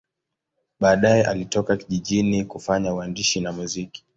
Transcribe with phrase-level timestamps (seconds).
[0.79, 4.05] Baadaye alitoka jijini kufanya uandishi na muziki.